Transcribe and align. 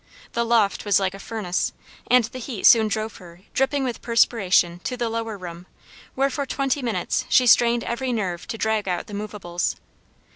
The 0.33 0.43
loft 0.43 0.83
was 0.83 0.99
like 0.99 1.13
a 1.13 1.19
furnace, 1.19 1.73
and 2.09 2.23
the 2.23 2.39
heat 2.39 2.65
soon 2.65 2.87
drove 2.87 3.17
her, 3.17 3.41
dripping 3.53 3.83
with 3.83 4.01
perspiration, 4.01 4.79
to 4.83 4.97
the 4.97 5.09
lower 5.09 5.37
room, 5.37 5.67
where, 6.15 6.31
for 6.31 6.47
twenty 6.47 6.81
minutes, 6.81 7.25
she 7.29 7.45
strained 7.45 7.83
every 7.83 8.11
nerve 8.11 8.47
to 8.47 8.57
drag 8.57 8.87
out 8.87 9.05
the 9.05 9.13
movables. 9.13 9.75